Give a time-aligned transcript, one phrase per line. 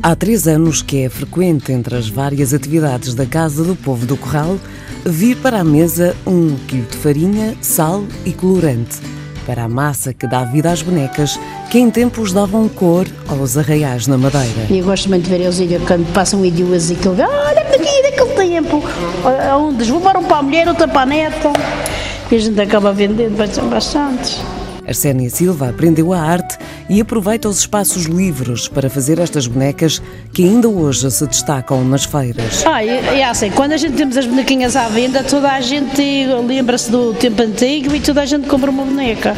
[0.00, 4.16] Há três anos que é frequente entre as várias atividades da Casa do Povo do
[4.16, 4.56] Corral
[5.04, 9.00] vir para a mesa um quilo de farinha, sal e colorante
[9.44, 14.06] para a massa que dá vida às bonecas que em tempos davam cor aos arraiais
[14.06, 14.66] na madeira.
[14.70, 18.34] E eu gosto muito de ver eles quando passam idiomas e que olha daqui daquele
[18.34, 18.82] tempo,
[19.58, 21.52] onde vou para a mulher, outra para a neta,
[22.30, 24.40] e a gente acaba vendendo bastante.
[24.86, 26.56] Arsénia Silva aprendeu a arte
[26.88, 30.00] e aproveita os espaços livres para fazer estas bonecas
[30.32, 32.64] que ainda hoje se destacam nas feiras.
[32.66, 36.90] Ah, é, assim, quando a gente temos as bonequinhas à venda, toda a gente lembra-se
[36.90, 39.36] do tempo antigo e toda a gente compra uma boneca.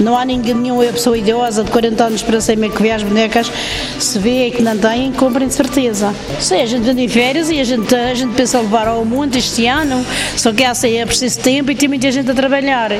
[0.00, 3.50] Não há ninguém, nenhuma pessoa idosa de 40 anos para cima que vê as bonecas,
[3.98, 6.14] se vê que não têm, comprem de certeza.
[6.38, 9.34] Sim, a gente vende em férias e a gente, a gente pensa levar ao mundo
[9.36, 10.04] este ano,
[10.36, 12.90] só que essa é preciso tempo e tem muita gente a trabalhar.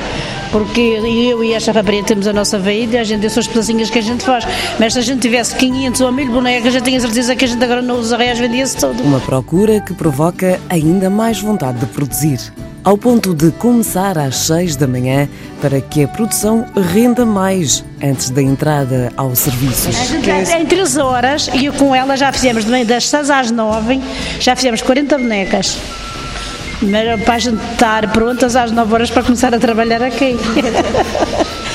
[0.50, 3.98] Porque eu e esta rapariga temos a nossa vida, a gente são as pedacinhas que
[3.98, 4.44] a gente faz.
[4.78, 7.48] Mas se a gente tivesse 500 ou 1000 bonecas, já tenho a certeza que a
[7.48, 9.00] gente agora nos arreias vendia-se todo.
[9.02, 12.52] Uma procura que provoca ainda mais vontade de produzir
[12.88, 15.28] ao ponto de começar às 6 da manhã
[15.60, 19.90] para que a produção renda mais antes da entrada ao serviço.
[20.58, 24.00] Em 3 horas, e com ela já fizemos das 6 às 9,
[24.40, 25.76] já fizemos 40 bonecas.
[26.80, 30.34] Mas para a gente estar prontas às 9 horas para começar a trabalhar aqui.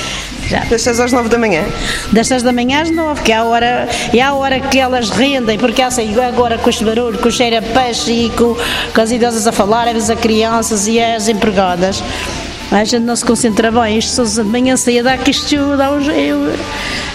[0.54, 0.64] Já.
[0.66, 1.64] Das 6 às 9 da manhã?
[2.12, 5.10] Das 6 da manhã às 9, que é a hora, é a hora que elas
[5.10, 8.56] rendem, porque assim, agora com este barulho, com o cheiro a peixe e com,
[8.94, 12.00] com as idosas a falar, às vezes a crianças e as empregadas.
[12.70, 16.00] A gente não se concentra bem, isto são de manhã cedo, que isto dá um,
[16.00, 16.52] eu,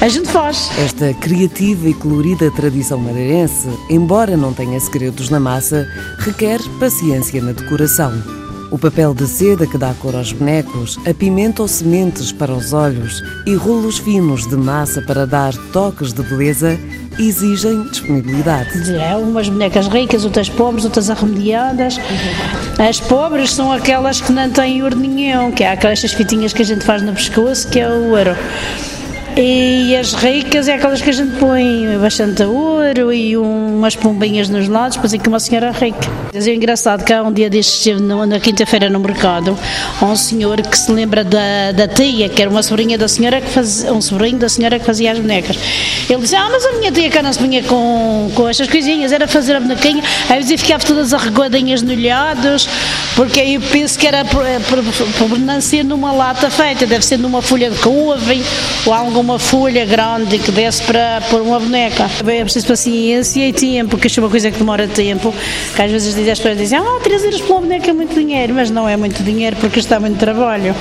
[0.01, 0.69] a gente faz.
[0.77, 5.87] Esta criativa e colorida tradição madeirense, embora não tenha segredos na massa,
[6.19, 8.38] requer paciência na decoração.
[8.71, 12.71] O papel de seda que dá cor aos bonecos, a pimenta ou sementes para os
[12.71, 16.79] olhos e rolos finos de massa para dar toques de beleza
[17.17, 18.95] exigem disponibilidade.
[18.95, 21.97] É, umas bonecas ricas, outras pobres, outras arremediadas.
[22.77, 26.65] As pobres são aquelas que não têm ouro nenhum, que é aquelas fitinhas que a
[26.65, 28.35] gente faz no pescoço, que é o ouro.
[29.41, 34.67] E as ricas é aquelas que a gente põe bastante ouro e umas pombinhas nos
[34.67, 36.09] lados, depois aqui uma senhora rica.
[36.33, 39.57] É engraçado que há um dia destes estive na quinta-feira no mercado,
[40.01, 43.47] um senhor que se lembra da, da tia, que era uma sobrinha da senhora que
[43.49, 45.57] fazia, um sobrinho da senhora que fazia as bonecas.
[46.09, 49.13] Ele disse, ah, mas a minha tia cá não se punha com, com estas coisinhas,
[49.13, 52.67] era fazer a bonequinha, aí vezes ficava todas arreguadinhas no olhados,
[53.19, 54.23] porque aí penso que era
[55.59, 58.41] ser numa lata feita, deve ser numa folha de couve
[58.85, 62.09] ou alguma uma folha grande que desse para pôr uma boneca.
[62.25, 65.33] É preciso paciência e tempo, porque isto é uma coisa que demora tempo,
[65.75, 68.53] que às vezes as pessoas dizem, ah, 3 euros por uma boneca é muito dinheiro,
[68.53, 70.73] mas não é muito dinheiro porque está muito trabalho.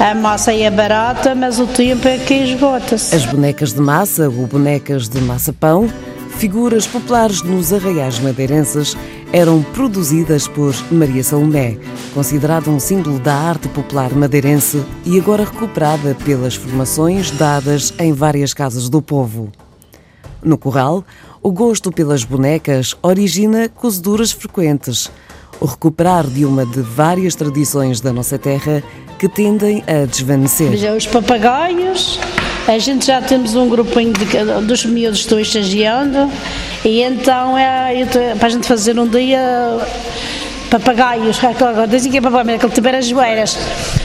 [0.00, 3.14] A massa é barata, mas o tempo é que esgota-se.
[3.14, 5.88] As bonecas de massa ou bonecas de massa-pão
[6.36, 8.96] figuras populares nos arraiais madeirenses
[9.32, 11.76] eram produzidas por Maria Salomé,
[12.12, 18.54] considerada um símbolo da arte popular madeirense e agora recuperada pelas formações dadas em várias
[18.54, 19.50] casas do povo.
[20.42, 21.04] No Corral,
[21.42, 25.10] o gosto pelas bonecas origina cozeduras frequentes,
[25.60, 28.82] o recuperar de uma de várias tradições da nossa terra
[29.18, 30.70] que tendem a desvanecer.
[30.96, 32.18] Os papagaios,
[32.66, 34.26] a gente já temos um grupinho de,
[34.66, 36.30] dos miúdos estão estagiando
[36.84, 38.04] e então é,
[38.38, 39.80] para a gente fazer um dia
[40.78, 43.56] papagaios, agora dizem que é papagaio, aquele tipo era joeiras,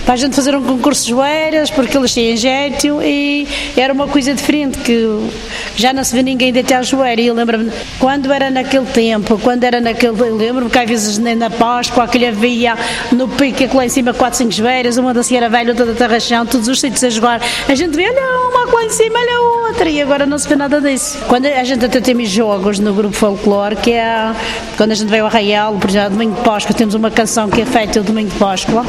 [0.05, 4.07] para a gente fazer um concurso de joeiras, porque eles têm jeito e era uma
[4.07, 5.29] coisa diferente, que
[5.75, 7.21] já não se vê ninguém deitar a joelha.
[7.21, 11.17] E eu lembro-me, quando era naquele tempo, quando era naquele, eu lembro-me que às vezes
[11.17, 12.77] nem na Páscoa, aquele havia
[13.11, 16.45] no pique, lá em cima, quatro, cinco joelhas, uma da senhora velha, outra da terrachão,
[16.45, 19.89] todos os sítios a jogar, a gente vê, olha uma lá em cima, olha outra,
[19.89, 21.17] e agora não se vê nada disso.
[21.27, 24.33] Quando a gente até tem jogos no grupo folclore, que é
[24.77, 27.61] quando a gente veio ao Arraial, por exemplo, domingo de Páscoa, temos uma canção que
[27.61, 28.85] é feita o domingo de Páscoa,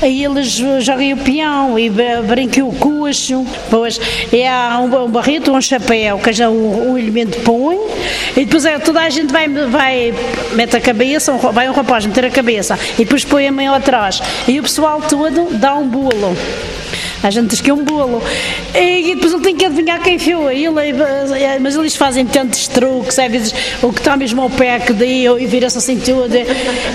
[0.00, 0.48] aí eles
[0.80, 1.90] jogam o peão e
[2.26, 4.00] brinquem o coxo, depois
[4.32, 7.78] é um, um barreto, um chapéu, que já um, um elemento põe,
[8.36, 10.14] e depois é, toda a gente vai, vai
[10.52, 13.74] mete a cabeça, um, vai um rapaz meter a cabeça, e depois põe a mão
[13.74, 16.36] atrás, e o pessoal todo dá um bolo.
[17.22, 18.22] A gente diz que é um bolo.
[18.74, 20.64] E, depois ele tem que adivinhar quem foi.
[20.64, 20.80] Ele,
[21.40, 24.92] é, mas eles fazem tantos truques, às vezes o que está mesmo ao pé que
[24.92, 26.28] deu e vira-se assim tudo.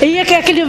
[0.02, 0.62] E é que aquele,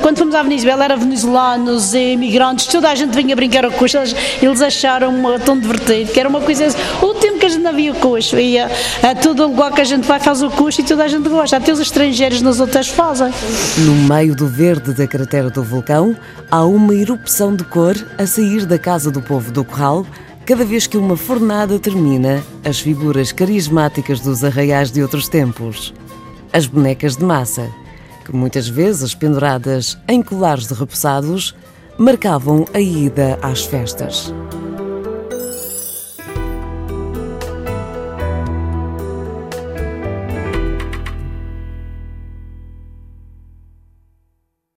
[0.00, 4.14] quando fomos à Venezuela, era venezuelanos e imigrantes, toda a gente vinha brincar coxo, eles,
[4.42, 5.12] eles acharam
[5.44, 6.68] tão divertido, que era uma coisa.
[7.02, 8.38] O tempo a gente não via o curso.
[8.38, 8.70] E a,
[9.02, 11.56] a todo que a gente vai faz o curso e toda a gente gosta.
[11.56, 13.32] Até os estrangeiros nas outras fazem.
[13.78, 16.16] No meio do verde da cratera do vulcão,
[16.50, 20.06] há uma erupção de cor a sair da casa do povo do Corral.
[20.44, 25.92] Cada vez que uma fornada termina, as figuras carismáticas dos arraiais de outros tempos.
[26.52, 27.68] As bonecas de massa,
[28.24, 31.54] que muitas vezes penduradas em colares de repousados,
[31.98, 34.32] marcavam a ida às festas.